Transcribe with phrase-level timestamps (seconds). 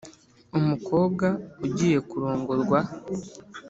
[0.57, 1.27] umukobwa
[1.65, 2.79] ugiye kurongorwa